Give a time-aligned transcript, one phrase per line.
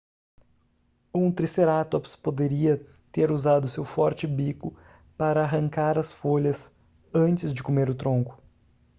[1.13, 4.75] um tricerátops poderia ter usado seu forte bico
[5.15, 6.71] para arrancar as folhas
[7.13, 8.41] antes de comer o tronco